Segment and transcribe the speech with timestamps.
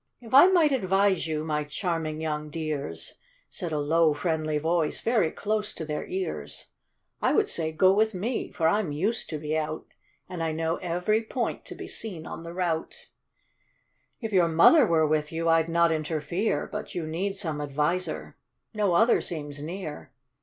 [0.19, 3.19] If I might advise you, my charming young dears,"
[3.51, 6.65] Said a low, friendly voice, very close to their ears,"
[7.21, 9.85] I would say, go with me, for I'm used to be out,
[10.27, 13.09] And I know every point to be seen on the route.
[14.21, 14.31] THE DISOBEDIENT CHICKS.
[14.31, 18.37] 49 If your mother were with you, I'd not interfere, But you need some adviser;
[18.73, 20.11] no other seems near."